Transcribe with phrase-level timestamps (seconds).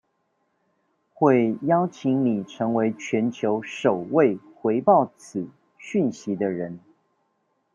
[1.13, 6.79] 會邀請你成為全球首位回報此訊息的人